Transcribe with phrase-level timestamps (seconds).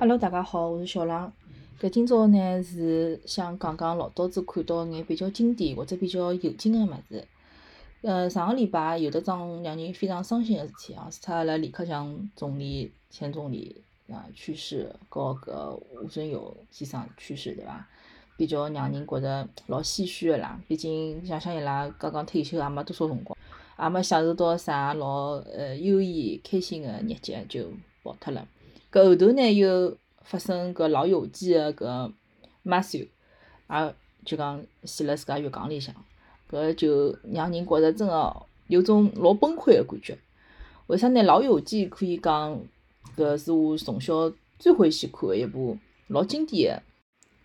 [0.00, 1.30] Hello，大家好，我是小浪。
[1.78, 7.28] 搿今朝呢是想讲讲老早子看到眼比较经典或者比较有劲个物事。
[8.00, 17.86] 呃，上个礼拜有得桩让人非常伤心个事体啊，是他阿拉李克强总理、前总理啊去世，和搿吴尊友先生去世，对伐？
[18.38, 20.58] 比较让人觉着老唏嘘个啦。
[20.66, 23.36] 毕竟想想伊拉刚刚退休，也没多少辰光，
[23.78, 27.66] 也没享受到啥老呃悠闲开心个日节，就
[28.02, 28.48] 跑脱了。
[28.92, 32.12] 搿后头呢又发生搿老友记个搿
[32.64, 33.08] Matthew，
[33.70, 33.94] 也
[34.24, 35.94] 就讲死辣自家浴缸里向，
[36.50, 38.36] 搿就让人觉着真个
[38.66, 40.18] 有种老崩溃的感觉。
[40.88, 41.22] 为啥呢？
[41.22, 42.60] 老友记可以讲
[43.16, 45.78] 搿是我从小最欢喜看的一部
[46.08, 46.82] 老经典个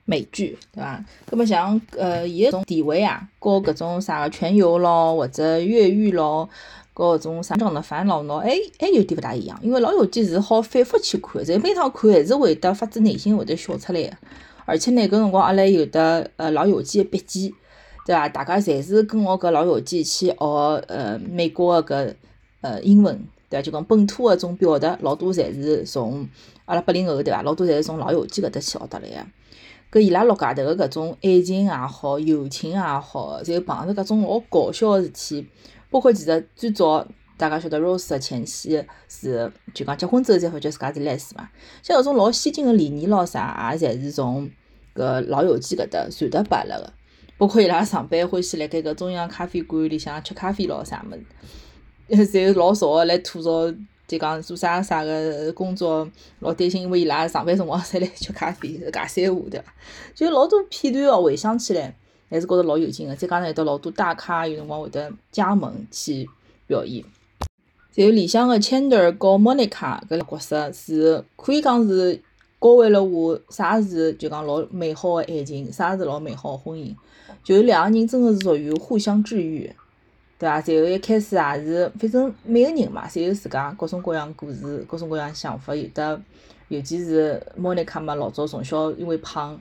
[0.05, 1.05] 美剧，对伐？
[1.27, 6.49] 葛末像呃伊个种地位啊，和搿种啥个全游咯，或者越狱咯。
[6.95, 8.49] 搿种成长的烦恼喏，还
[8.79, 14.13] 还有点勿大一样，因为老友记是好反复去看，侪每趟看还是会得发自内心会得笑出来个。
[14.63, 17.53] 而且呢，搿辰光阿拉有的呃老友记个笔记，
[18.05, 18.29] 对伐？
[18.29, 20.35] 大家侪是跟我搿老友记去学
[20.87, 22.13] 呃美国个搿
[22.61, 23.13] 呃英文，
[23.49, 23.61] 对伐？
[23.61, 26.25] 就讲本土个种表达，老多侪是从
[26.63, 27.41] 阿拉八零后对伐？
[27.43, 29.99] 老多侪是从老友记搿搭去学得来个。
[29.99, 35.45] 搿伊拉陆家头个搿种爱情也好，友情也好，侪碰着搿种老搞笑个事体。
[35.95, 37.07] 包括其实最早
[37.37, 41.49] 大家晓得 Rose 的前妻是就讲结婚之后才发觉自家是 Les 嘛，
[41.81, 44.51] 像搿种老先进的理念咯啥，也侪是从
[44.93, 46.91] 搿老友记搿搭传达拨阿拉个。
[47.37, 53.73] 包括伊拉上班欢喜辣盖搿中央咖啡馆里向吃咖啡咯啥物事，侪老少个来吐槽，
[54.05, 56.05] 就讲做啥啥个工作
[56.39, 59.73] 老担心，因为伊拉上班辰光侪来吃咖啡，尬三胡对伐？
[60.13, 61.95] 就老多片段哦，回想起来。
[62.29, 66.27] 还是觉着老有劲个，再加上有得老多大咖，有辰光会得加盟去
[66.67, 67.03] 表演。
[67.93, 72.15] 然后里向个 Chandler 和 Monica 搿角色是可以讲是
[72.59, 76.93] 教会了我啥是就讲老美好个爱情，啥是老美好个婚姻。
[77.43, 79.71] 就是两个人真个是属于互相治愈，
[80.39, 80.55] 对伐？
[80.55, 85.75] 然后一开始也是，反正每个人嘛，侪有自家各种各样故事，各种各样想法。
[85.75, 86.19] 有的，
[86.69, 89.57] 尤其是 Monica 嘛，老早从小因为胖。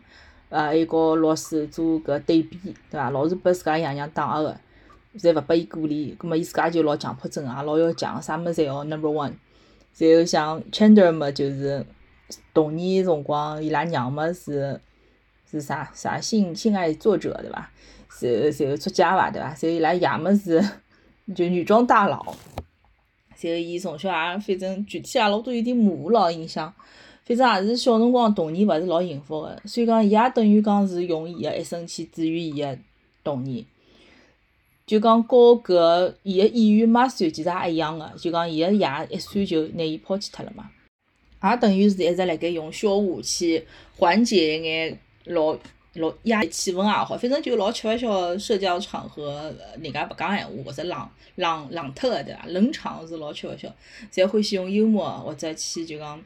[0.50, 2.58] 啊，还有和老师做搿对比，
[2.90, 3.10] 对伐？
[3.10, 4.56] 老是拨自家爷娘打压个，
[5.18, 9.32] 侪勿拨伊鼓励，葛末伊自家就老强迫症啊，老要强，啥物事侪要 number one。
[9.96, 11.84] 然后像 Chandler 嘛，就是
[12.52, 14.80] 童年辰光，伊拉娘嘛是
[15.50, 17.70] 是啥啥性性爱作者，对伐？
[18.20, 19.46] 然后然后作家伐，对伐？
[19.48, 20.62] 然后伊拉爷嘛是
[21.34, 22.22] 就女装大佬，
[23.40, 26.72] 然后伊从小也反正具体也老多有点模糊咯印象。
[27.26, 32.78] 反正也是小辰光童年勿是老幸福个，所以讲伊也等于讲是用伊个一生去治愈伊个
[33.22, 33.64] 童年。
[34.86, 40.70] 就讲高搿伊个演员马修其实也一样个，就讲伊个爷一岁就拿伊抛弃脱了嘛，
[41.42, 43.64] 也等于是一直辣盖用笑话去
[43.96, 45.56] 缓解一眼老
[45.94, 52.44] 老压抑气氛也好，反正就老吃勿消社交场合人家勿讲闲话或者冷冷冷脱个对伐？
[52.48, 53.72] 冷场是老吃勿消，
[54.12, 56.22] 侪欢喜用幽默或者去就讲。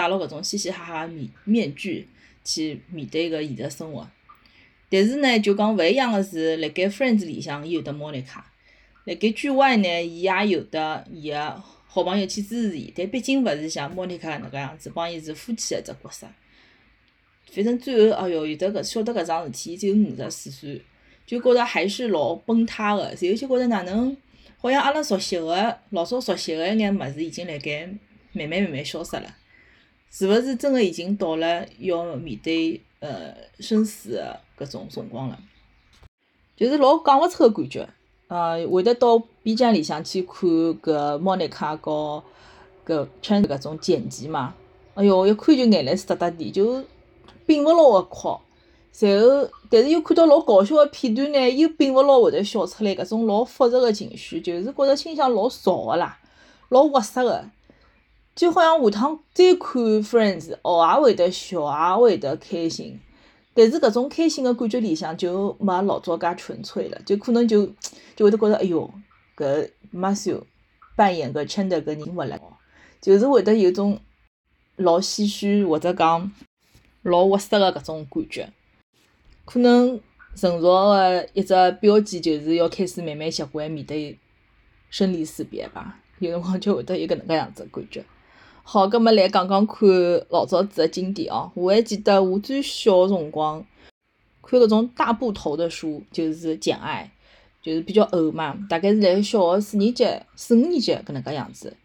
[0.00, 2.08] 戴牢搿种嘻嘻哈哈面面具
[2.42, 4.08] 去面对搿现实生活，
[4.88, 8.50] 但是呢，就讲勿一样个是，辣盖 Friends 里向伊有得莫妮卡，
[9.04, 16.26] 辣盖剧外呢，伊也有得伊个好朋友去支持伊，但毕竟勿是像莫妮卡搿能介样子，帮伊是夫妻个只角色。
[17.52, 20.80] 反正最后，哎哟，有得搿晓得搿桩事体，伊只有五十四岁，
[21.26, 24.16] 就觉着还是老崩塌个，然后就觉着哪能，
[24.56, 27.86] 好像阿拉熟悉个老早熟悉个一眼物事，已经辣盖
[28.32, 29.36] 慢慢慢慢消失了。
[30.10, 34.16] 是勿是真个已经到了要面对呃生死
[34.56, 35.38] 个搿种辰光了？
[36.56, 37.88] 就是老讲勿出个感觉，
[38.26, 42.22] 呃，会得到 B 站里向去看搿莫妮卡和
[42.84, 44.54] 搿穿搿种剪辑嘛？
[44.94, 46.84] 哎哟，一看就眼泪湿哒滴，就
[47.46, 48.36] 摒勿牢个哭。
[48.98, 56.18] 然后，但是又看到老搞笑个片段呢，又摒勿牢会得笑出来，搿种老复杂个情绪，就是觉着心想老燥个啦，
[56.70, 57.44] 老窝塞个。
[58.34, 62.98] 就好像下趟再看 Friends，哦也会得笑，也会得开心，
[63.52, 67.66] 但是搿种开心个感觉里向就没老早介纯粹了，就可能就
[68.16, 68.90] 就会得觉着，哎哟，
[69.36, 70.42] 搿 Matthew
[70.96, 72.40] 扮演个 Chandler 搿人勿来，
[73.00, 74.00] 就是会得有种
[74.76, 76.32] 老唏嘘或者讲
[77.02, 78.50] 老窝塞个搿种感觉，
[79.44, 80.00] 可能
[80.34, 84.16] 成熟个一只标记就是要开始慢慢习惯面对
[84.88, 88.04] 生离死别吧，有辰光就会得有搿能介样子感觉。
[88.62, 89.88] 好，葛末来讲讲看
[90.28, 91.50] 老早子个经典哦。
[91.54, 93.64] 我还记得我最小辰光
[94.42, 97.10] 看搿种大部头的书，就是《简爱》，
[97.64, 101.76] 就是比较厚嘛，大概是辣小学四年级、四五年级搿能介样子。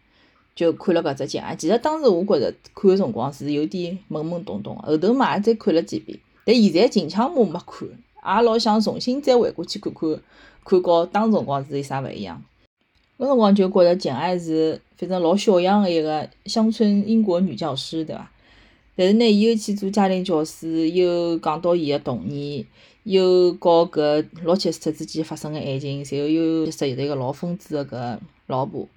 [0.54, 1.54] 就看了搿只剧啊。
[1.54, 6.18] 其实当时我觉着看个辰光是有点懵懵懂懂，后头嘛也再看了几遍。
[6.44, 10.18] 但现在近腔我没看，也老想重新再回过去看看，
[10.64, 12.42] 看告当时辰光是有啥勿一样。
[13.18, 18.30] 搿辰光就觉着简爱是反正老小样个一个乡村英国女教师，对伐？
[18.94, 22.64] 但是呢，伊又去做家庭教师，又讲到伊个童年，
[23.02, 28.88] 又告搿罗切斯特之间发生个爱情，随后又实现了一个老疯子个搿老婆，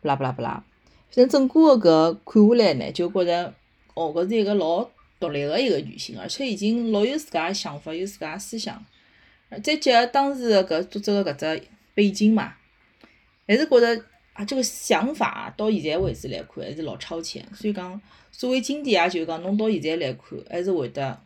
[0.00, 0.64] 不啦不啦不啦。
[1.10, 3.52] 反正整个个搿看下来呢，就觉着
[3.94, 4.88] 哦，搿是一个老
[5.18, 8.80] 独立个一个女性，而且已经老有自家个想法，有自家思想。
[9.64, 11.62] 再结合当时搿作者个搿只
[11.92, 12.54] 背景嘛，
[13.48, 14.04] 还是觉着
[14.40, 17.46] 啊，这个想法到现在为止来看还是老超前。
[17.54, 18.00] 所以讲。
[18.32, 21.18] 所谓经典，也就讲侬到现在来看，还是会得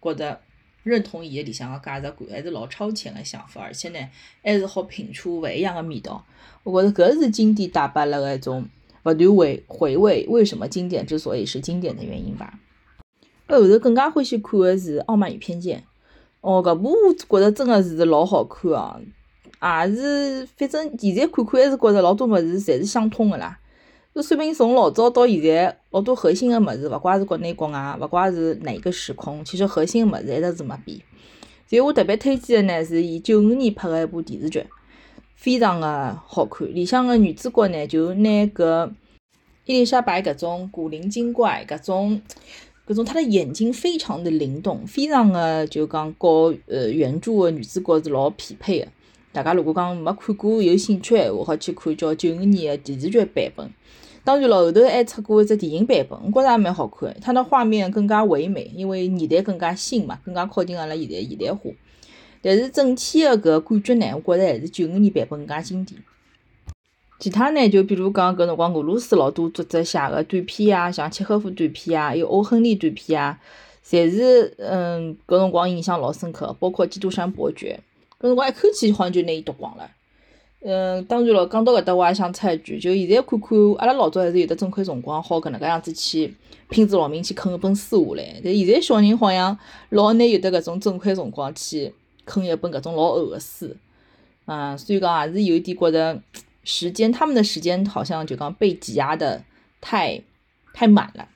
[0.00, 0.38] 觉得
[0.84, 3.98] 认同伊个里向个价值观，还是老超前个想法，而且呢，
[4.44, 6.24] 还是好品出勿一样个味道。
[6.62, 8.68] 我觉着搿是经典带拨了个一种
[9.04, 12.60] 勿断回回味，为什么经典之所以是经典的原因吧。
[13.48, 15.80] 后头更加欢喜看个是《傲慢与偏见》，
[16.42, 16.94] 哦，搿部
[17.28, 19.00] 我觉着真个是老好看啊，
[19.62, 23.58] 也是反正现在看看还是觉着老多物事侪是相通个啦。
[24.14, 30.98] 就说明从老早到现在，老多核心个物事，勿怪是国内国外，勿怪是哪个时空，其实核心个物事一直是没变。
[31.68, 34.64] 所以我特别推荐个呢，是伊九五年拍个一部电视剧，
[35.34, 36.66] 非常个好看。
[36.74, 38.90] 里向个女主角呢，就拿搿
[39.66, 42.22] 伊丽莎白搿种古灵精怪，搿种
[42.86, 48.88] 搿种她的眼睛非常的灵动，非常个就讲和呃原著个女主角是老匹配个。
[49.36, 53.70] 大家如果讲没看过，有兴趣闲话，好去看叫九五年个电视剧版本。
[54.24, 57.14] 当然了，后头还出过一只电影版本，我觉着也蛮好看。
[57.20, 61.70] 它的画面更加唯美，因为年代更加新嘛，更加靠近阿拉现在现代化。
[62.40, 66.02] 但是整体的搿感觉呢，我觉着还是九五年版本更加经典。
[67.18, 73.38] 其他呢，就比如讲搿辰光俄罗斯老多作者写个短篇啊，像契诃夫短篇啊，还有欧亨利短篇啊，
[73.86, 76.56] 侪是嗯搿辰光印象老深刻。
[76.58, 77.78] 包括《基督山伯爵》，
[78.26, 79.90] 辰光一口气好像就拿伊读光了。
[80.60, 86.34] 嗯，当然了，讲到搿搭，我也想插一句，就现在看看，阿拉老早还是有得整块辰光，好搿能介样子去
[86.68, 88.40] 拼着老命去啃一本书下来。
[88.42, 89.56] 但现在小人好像
[89.90, 91.94] 老难有得搿种整块辰光去
[92.24, 93.76] 啃一本搿种老厚个书，
[94.46, 96.20] 啊，所以讲也是有一点觉得
[96.64, 99.44] 时间，他们的时间好像就讲被挤压的
[99.80, 100.20] 太
[100.72, 101.28] 太满了。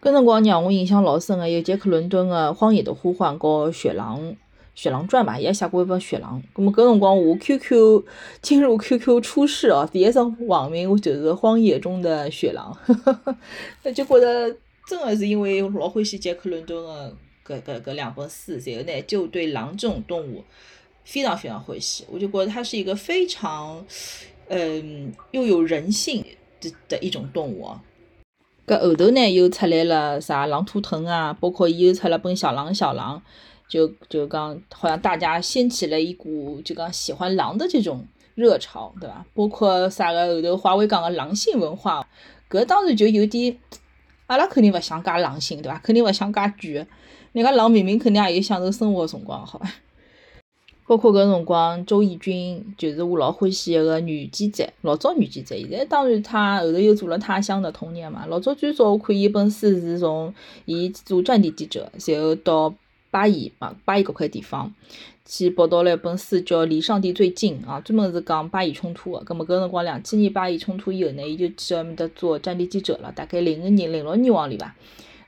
[0.00, 4.20] 搿辰光让我印象老深个有杰克伦敦个《荒野的呼唤》和《雪狼》。
[4.78, 6.40] 《雪狼传》吧，伊也写过一本《雪狼》。
[6.56, 8.04] 咁么搿辰光我 QQ
[8.40, 13.36] 进入 QQ 出世哦，第一只网名我就是《荒野中的雪狼》，呵呵
[13.82, 14.56] 那就觉得
[14.88, 17.12] 真的是因为老欢喜杰克伦敦的
[17.44, 20.44] 搿搿搿两本书，然后呢就对狼这种动物
[21.02, 22.04] 非常非常欢喜。
[22.08, 23.84] 我就觉得它是一个非常
[24.46, 26.24] 嗯又有人性
[26.60, 27.68] 的的一种动物。
[28.64, 33.18] 搿后头呢又出来了啥狼图腾啊，包括伊又出了本《小狼小狼》。
[33.68, 38.02] 就就讲，好像大家掀起了一股就讲喜欢狼的这种
[38.34, 39.26] 热潮，对吧？
[39.34, 42.06] 包括啥个后头华为讲个狼性文化，
[42.48, 43.58] 搿当然就有点，
[44.26, 45.78] 阿拉肯定勿想介狼性，对伐？
[45.80, 46.86] 肯定勿想介卷。
[47.32, 49.70] 人家狼明明肯定也有享受生活个辰光，好吧？
[50.88, 58.24] 包括搿辰光，周轶君就是我老欢喜一个女记者，老早女记者，现在当然她后头又做了《他乡的童年》嘛。
[58.26, 60.32] 老早最早我看伊本书是从
[60.64, 62.74] 伊做战地记者，然后到。
[63.10, 64.72] 巴以嘛，巴以搿块地方
[65.24, 69.20] 去报道了一本书，叫《离上帝最近》啊，专门是讲巴以冲突个。
[69.20, 73.12] 葛末搿辰光两千年巴以冲突以后呢，伊就去埃面搭做战地记者了。
[73.12, 74.74] 大概零五年、零六年往里伐，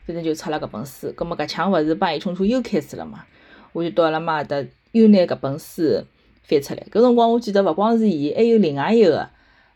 [0.06, 1.12] 反正就出了搿本书。
[1.14, 3.24] 葛末搿腔勿是巴以冲突又开始了嘛？
[3.72, 6.02] 我就到阿拉妈搭又拿搿本书
[6.42, 6.86] 翻出来。
[6.90, 9.28] 搿辰光我记得勿光是伊，还有另外一个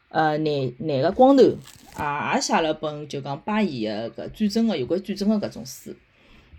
[0.08, 1.54] 呃男男个光头，也
[2.34, 5.94] 也写了本就讲巴以个搿战争个有关战争个搿种书。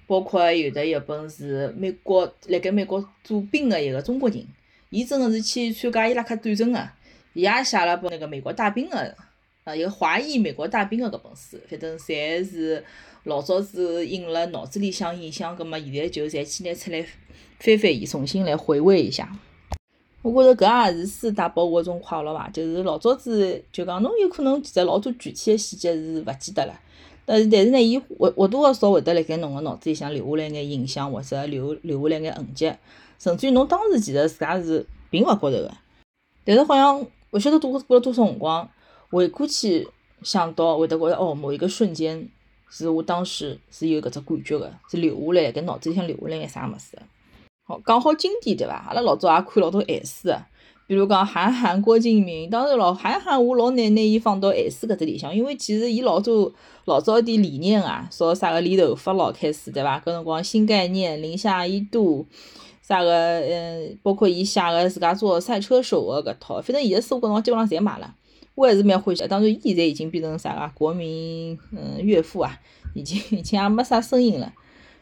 [0.07, 4.45] 包括有的一本是美国辣盖美国驻兵个一个中国人，
[4.89, 6.89] 伊真个是去参加伊拉克战争个，
[7.33, 9.15] 伊也写了本那个美国大兵个，
[9.63, 12.83] 呃，一个华裔美国大兵个搿本书，反正侪是
[13.23, 17.03] 老早子印了脑子里向印象，葛末现在就侪去拿出来
[17.59, 19.27] 翻翻伊，重新来回味一下。
[20.21, 26.79] 我觉着搿也是书带拨我一种快乐伐，就是老早子就讲侬有可能其实老多具体个细节是勿记得了。
[27.25, 32.71] 但是，但是呢，伊或或多或少会得辣盖侬个脑子里向留下来眼印象，或者留留下来眼痕迹，
[33.17, 35.71] 甚至于侬当时其实自家是并勿觉着个。
[36.43, 38.69] 但是好像勿晓得过过了多少辰光，
[39.09, 39.87] 回过去
[40.21, 42.29] 想到会得觉着哦，某一个瞬间
[42.69, 46.97] 是我当时是有搿只感觉个，是留下来，盖脑子里向留下来眼啥物事。
[47.67, 48.73] 好，讲好经典对伐？
[48.89, 50.45] 阿拉老早也看老多闲书个，
[50.87, 56.51] 比如讲韩寒、郭敬明，当然咯，韩寒我老难拿伊放到 S 搿只里向，因为其实伊老早
[56.85, 59.99] 老早点理念啊，说啥个理头发老开始对伐？
[59.99, 62.27] 搿辰光新概念、零下一度，
[62.83, 68.13] 啥个嗯，包括伊写个自家做赛车手个搿套，反正伊个书搿辰光基本上侪买了，
[68.53, 69.27] 我还是蛮欢喜。
[69.27, 72.59] 当然，伊现在已经变成啥个国民嗯岳父啊，
[72.93, 74.53] 已经已经也没啥声音了。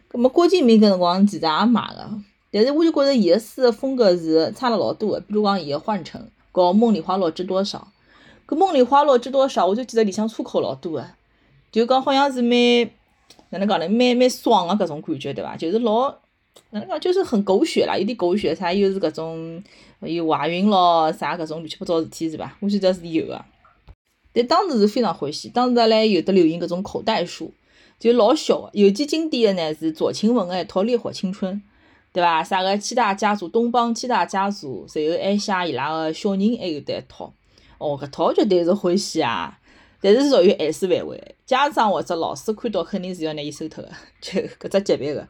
[0.08, 2.24] 葛末郭敬明搿辰光其实也买了。
[2.54, 7.88] 但是我就觉着伊个书个风格是差了老多个，比如讲伊个《幻城》和《梦里花落知多少》，
[8.52, 11.06] 搿《梦里花落知多少》，我就记得里向粗口老多个，
[11.72, 12.88] 就讲好像是蛮
[13.50, 15.58] 哪能讲呢，蛮蛮爽个搿种感觉，对伐？
[15.58, 16.12] 就是老
[16.70, 19.64] 哪能讲，就是很狗血啦，有点狗血，啥又是搿种
[20.02, 22.56] 有怀孕咯，啥搿种乱七八糟事体是伐？
[22.60, 23.44] 我记得是有个，
[24.32, 27.52] 但当时是非常欢喜，当时唻有的流行搿种口袋书，
[28.00, 31.56] 就老小个，尤其经典个呢是左晴雯个一套《烈火青春》。
[32.14, 32.44] 对伐？
[32.44, 37.34] 啥个七大家族，东邦七大家族，随后还写伊拉个小人，还有得一套。
[37.80, 39.60] 哦，搿套绝对是欢喜啊！
[40.00, 43.90] 但是属于 S 范围，家长或者老师看到肯定是要拿伊收脱个，
[44.22, 45.28] 就搿只级别个。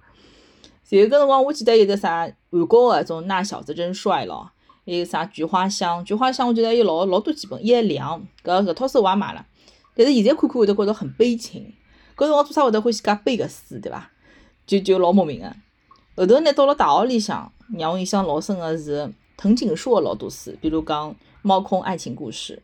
[0.83, 4.51] 随后搿辰光，我记得有得啥韩国个种那小子真帅咯，
[4.85, 9.45] 还有啥菊花香，菊花香我记得有老老多几本，一两搿搿套书我也买了。
[9.95, 11.73] 但是现在看看会得觉得很悲情，
[12.17, 14.11] 搿辰光做啥会得欢喜介悲个书，对伐？
[14.67, 15.55] 就就老莫名个。
[16.15, 22.61] 后头呢，到了大学里向，让我印象老深个是藤井树个老多书，比如讲《猫空爱情故事》，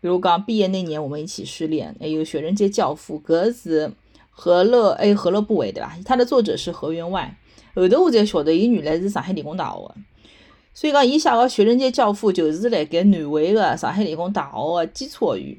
[0.00, 3.92] 比如讲《毕业那年我们一起失恋》，还有《雪人街教父》，搿是
[4.30, 5.98] 何乐哎何乐不为对伐？
[6.04, 7.36] 它的作者是何员外。
[7.74, 9.94] 后头我才晓得，伊原来是上海理工大学个，
[10.72, 15.56] 所以讲伊写个《雪人街教父》就是辣盖南汇个上海理工大学个基础学院。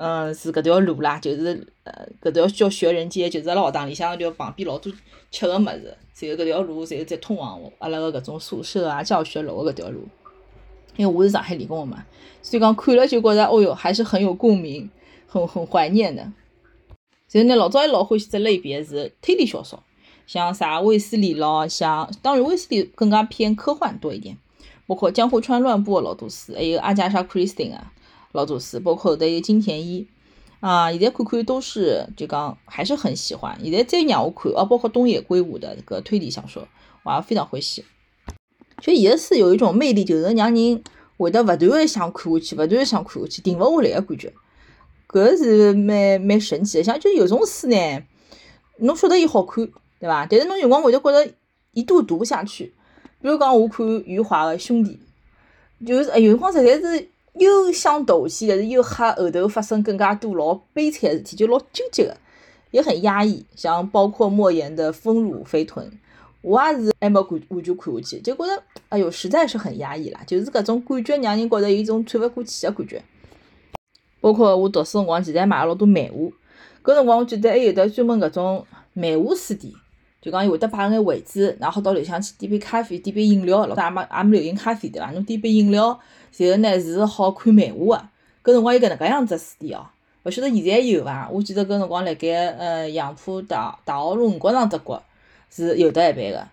[0.00, 4.92] 嗯，是搿条路啦，就是呃，搿条叫学人街，就是阿拉学堂里向条旁边老多
[5.32, 10.06] 吃个物事，随后搿条路，随后再通往阿拉个搿种宿舍啊、教学楼个搿条路。
[10.96, 12.06] 因为我是上海理工个嘛，
[12.42, 14.88] 所以讲看了就觉着，哦哟，还是很有共鸣，
[15.26, 16.22] 很很怀念的。
[17.32, 19.82] 然后呢，老早还老欢喜只类别是推理小说，
[20.28, 24.38] 像啥卫斯理咯，像当然卫斯理更加偏科幻多一点，
[24.86, 27.92] 包括江户川乱步个老多书，还有阿加莎·克里斯汀啊。
[28.32, 30.06] 老祖师，包括后头有金田一
[30.60, 33.58] 啊，现在看看都是就讲还是很喜欢。
[33.62, 36.68] 现在再让我看，哦，包括东野圭吾的这个推理小说，
[37.04, 37.84] 我也非常欢喜。
[38.82, 40.82] 就伊个书有一种魅力，就是让人
[41.16, 44.32] 会得勿断的想看下去，勿断的想看下去，停勿下来个感觉。
[45.08, 46.84] 搿是蛮蛮神奇的。
[46.84, 48.02] 像就有种书呢，
[48.78, 49.66] 侬晓得伊好看，
[49.98, 50.26] 对伐？
[50.26, 51.32] 但是侬有辰光会得觉着
[51.72, 52.74] 一度读不下去。
[53.22, 54.98] 比如讲，我看余华的兄弟，
[55.86, 57.08] 就是有辰光实在是。
[57.38, 62.16] 又想斗气，但是又吓后头发生更加多老悲惨个事体，就老纠结个，
[62.70, 63.44] 也很压抑。
[63.54, 65.86] 像包括莫言的《丰乳肥臀》，
[66.42, 73.02] 我也是还没完完全看下去，就觉着哎哟，实在是很压抑啦，就是搿种感觉让人觉着有一种喘勿过气个感觉。
[74.20, 79.72] 包括我读书辰光，其实还买了老多漫画，搿辰光我记得还有得专门搿种漫画书店。
[80.20, 83.66] 就讲伊会得摆眼位置，然后到里向去点杯咖啡、点杯饮料。
[83.66, 85.12] 老早也没也没流行咖啡对伐？
[85.12, 85.98] 侬点杯饮料，
[86.36, 87.96] 然后呢是好看漫画
[88.42, 88.52] 个。
[88.52, 89.86] 搿辰光有搿能介样子书店哦，
[90.24, 91.28] 勿晓得现在有伐？
[91.30, 95.02] 我记得搿辰光辣盖呃杨浦大大学路五角场搭角
[95.50, 96.48] 是有得一爿个。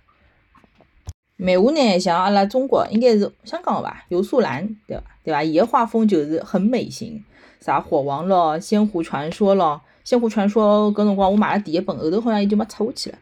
[1.37, 4.05] 漫画呢，像阿拉中国应该是香港个伐？
[4.09, 5.03] 游素兰对伐？
[5.23, 5.41] 对伐？
[5.43, 7.23] 伊个画风就是很美型，
[7.59, 13.17] 啥火王咯、仙狐传说咯、仙狐传说搿辰光我买了第一本，后头好像伊就没出下去了。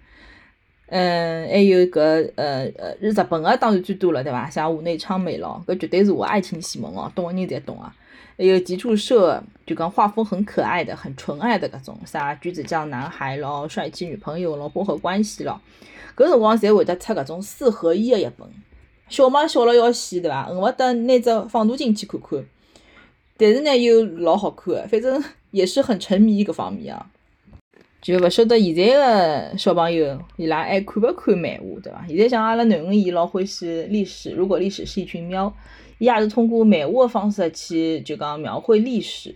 [0.96, 2.00] 嗯，还有搿
[2.36, 4.48] 呃呃日本个当然最多了，对伐？
[4.48, 7.92] 像户内昌美咯，搿绝对是我爱情启蒙哦，懂个人侪懂啊。
[8.38, 15.60] 还有吉柱社，就讲画风很可爱的、很纯爱的搿种，啥橘子酱男孩咯、帅气女朋友咯、薄荷关系咯，
[16.16, 18.48] 搿辰光侪会得出搿种四合一个一本，
[19.10, 20.46] 小嘛小了要死，对伐？
[20.46, 22.46] 恨勿得拿只放大镜去看看，
[23.36, 27.08] 但是呢又老好看个，反正也是很沉迷搿方面啊。
[28.04, 32.06] 就勿晓得现在个小朋友伊拉还看勿看漫画，对伐？
[32.06, 35.54] 现在像阿拉囡恩伊老欢喜历史，如果历史是一群喵，
[36.00, 39.34] 伊也是通过漫画个方式去就讲描绘历史。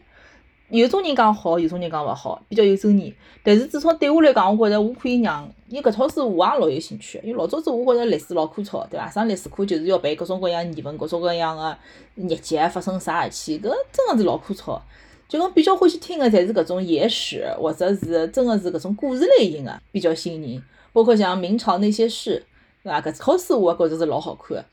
[0.69, 3.13] 有种人讲好，有种人讲勿好，比较有争议。
[3.41, 7.21] 但是至少对我来讲，我觉着我可以让伊搿套书我也老有兴趣。
[7.23, 9.09] 因为老早子我觉着历史老枯燥，对伐？
[9.09, 11.77] 上历史课就是要背各种各样议文，各种各样个
[12.15, 14.77] 日节发生啥事体，搿真个是老枯燥。
[15.27, 20.63] 就讲比较欢喜听个，侪是搿种野史，或者是真个是搿种故事类型个，比较吸引人。
[20.93, 22.43] 包括像明朝那些事，
[22.81, 23.01] 对伐？
[23.01, 24.65] 搿套书我也觉着是老好看个。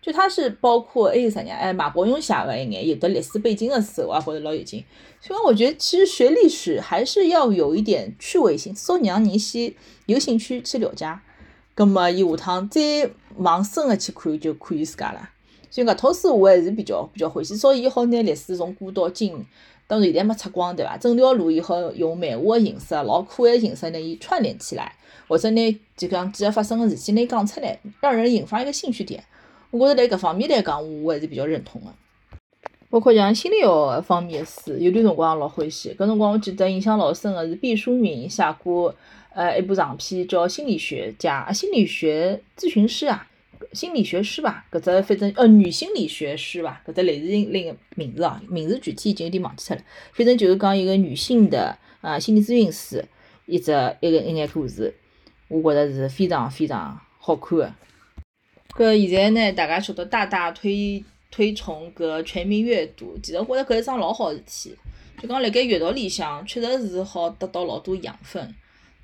[0.00, 1.50] 就它是包括还有啥呢？
[1.50, 4.84] 哎，马伯庸写个一眼有的历史背景个书，我也觉着老有劲。
[5.20, 9.74] 所以我觉得其实学历史还是要有一点趣味性，至少让人先
[10.06, 11.18] 有兴趣去了解。
[11.74, 15.30] 葛末伊下趟再往深个去看就可以自家了。
[15.68, 19.44] 所以搿套书我还是比较比较欢喜，所以伊好拿历史从古到今，
[19.86, 20.96] 当然现在没拆光，对伐？
[20.96, 24.92] 整条路伊好用漫画个形式，老可爱个形式拿伊串联起来，
[25.28, 29.22] 或者拿就讲几个发生个事体拿伊讲出来，让人引发一个兴趣点。
[29.70, 31.88] 我觉着辣搿方面来讲，我还是比较认同个。
[32.88, 35.94] 包括像心理学方面个书，有段辰光老欢喜。
[35.94, 38.94] 搿辰光我记得印象老深个是毕淑敏写过
[39.34, 43.28] 呃一部长篇叫《心理学家》，心理学咨询师啊，
[43.72, 49.82] 心理学师吧，搿只反正呃女心理学师吧，搿只类似另另个名字哦，名字具体已经有点忘记脱了。
[50.12, 53.04] 反正就是讲一个女性的啊心理咨询师，
[53.46, 54.94] 一只一个一眼故事，
[55.48, 57.74] 我觉着是非常非常好看个。
[58.76, 61.04] 搿现在呢，大家晓得大大推。
[61.28, 64.74] 推崇搿全民阅读，其实我觉着搿是桩老好事体。
[65.20, 68.54] 就讲辣盖阅读里向，确实是好得到老多养分，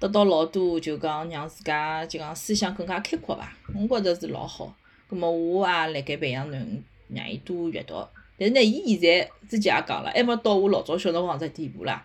[0.03, 3.57] 得到老多就讲让自家就讲思想更加开阔伐。
[3.73, 4.75] 我觉着是老好。
[5.07, 7.95] 葛末我也辣盖培养侬，让伊多阅读。
[8.37, 12.05] 但是呢，伊现在之前也讲了，还没到我老早小辰光只地步啦。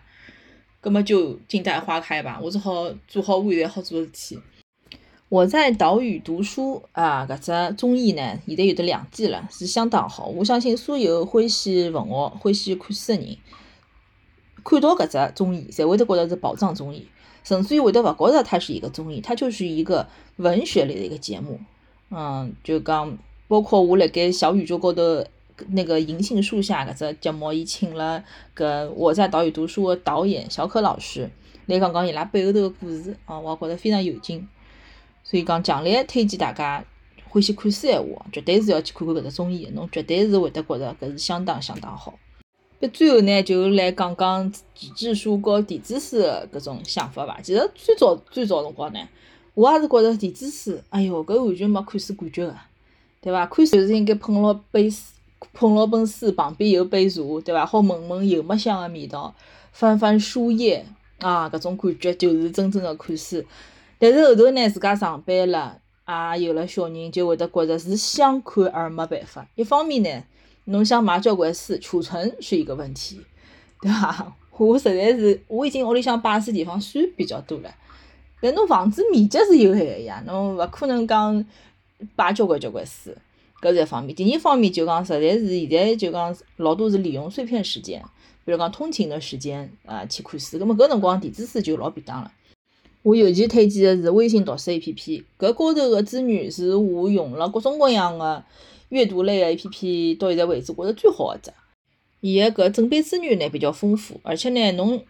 [0.80, 4.38] 葛末就静待花开吧，我只好做好我现在好做事体。
[5.28, 10.26] 我在岛屿读书啊，搿只综艺呢，现在有得两季了，是相当好。
[10.26, 13.36] 我相信所有欢喜文学、欢喜看书的人，
[14.62, 17.08] 看到搿只综艺，侪会得觉得是宝藏综艺，
[17.48, 21.58] 甚至于会得勿觉着它是一个综艺，它就是一个文学类的一个节目。
[22.10, 25.24] 嗯，就讲包括我辣盖小宇宙高头
[25.68, 28.22] 那个银杏树下搿只节目，伊请了
[28.54, 31.30] 搿我在岛屿读书的导演小可老师
[31.64, 34.46] 来讲讲伊拉背后头个故事啊，我也觉着非常有劲。
[35.24, 36.84] 所以讲，强烈推荐大家
[37.30, 42.12] 欢喜看书闲话，绝对是要去看看搿只综艺，侬绝对是会得觉着搿是相当相当好。
[42.80, 47.40] 搿最后呢，就来讲讲纸质书和电子书的搿种想法伐。
[47.40, 49.00] 其实最早最早辰光呢，
[49.54, 52.54] 我也是觉着电子书，哎哟，搿完全没看书感觉个，
[53.20, 53.46] 对伐？
[53.46, 55.02] 看书就是应该捧牢本书，
[55.52, 57.66] 捧牢本书，旁边有杯茶，对伐？
[57.66, 59.34] 好闻闻油墨香个味道，
[59.72, 60.86] 翻翻书页
[61.18, 63.44] 啊，搿种感觉就是真正的看书。
[63.98, 65.80] 但是后头呢，自家上班了，
[66.38, 69.48] 也有了小人，就会得觉着是想看而没办法。
[69.56, 70.22] 一方面呢，
[70.70, 73.20] 侬想买交关书，储存是一个问题，
[73.80, 74.34] 对伐？
[74.58, 77.74] 我实在是，我已经屋里向摆书地方算比较多了，
[78.40, 81.44] 但侬房子面积是有限个呀，侬勿可能讲
[82.16, 83.14] 摆交关交关书，
[83.62, 84.14] 搿是一方面。
[84.14, 88.02] 第二方面就讲，实在是现在就讲老多是利用碎片时间，
[88.44, 92.32] 比如讲通勤的时间啊去看书，葛末搿辰光电子书就老便当了。
[93.02, 98.44] 我尤其推荐的是微信读书 A P P，搿高头个资源是我用了各种各样的
[98.90, 101.52] 阅读类的 A P P 到现在为止觉着最好一只。
[102.20, 105.02] 伊个搿正版资源呢比较丰富，而且呢侬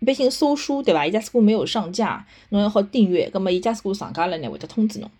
[0.00, 1.06] 一般性搜书对伐？
[1.06, 5.10] 伊假使果没有上架，侬还好订阅，葛末伊假使果上架了呢会得通知侬。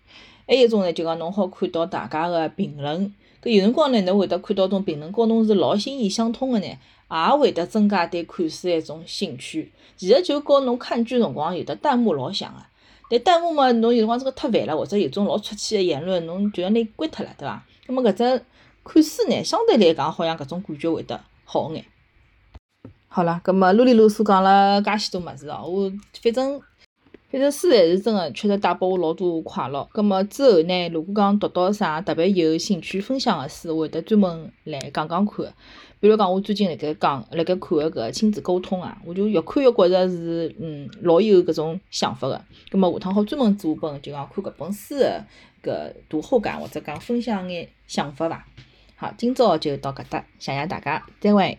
[0.47, 6.67] 还有一种呢就讲侬好看到大家个评论，搿有辰光呢侬会得看到种评论和侬是老心意相通个呢。
[7.07, 12.59] 也会得增加对看书一种兴趣，其实就跟侬看剧辰光有的弹幕老响个，
[13.09, 17.63] 但弹幕嘛，侬有辰光真个太烦了，或者有种老出气个言论，侬就要拿伊关脱了，对伐？
[17.87, 18.45] 那么搿只
[18.83, 21.85] 看书呢，相对来讲好像搿种感觉会得好眼。
[23.07, 25.91] 好了，葛末啰里啰嗦讲了介许多物事哦，我
[26.21, 26.61] 反正。
[27.31, 29.85] 反正书还是真个，确实带拨我老多快乐。
[29.91, 35.53] 葛末之后呢，如果讲读到啥特别有兴趣分享个书，会得专门来讲讲看。
[36.05, 42.39] 比如讲，我最近辣盖讲辣盖看个搿亲子沟通啊，我就越看越觉着是嗯老有搿种想法个。
[42.69, 45.23] 葛末下趟好专门做本，就讲看搿本书个
[45.63, 48.45] 搿读后感，或者讲分享眼想法伐。
[48.95, 51.57] 好，今朝就到搿搭，谢谢大家，再会。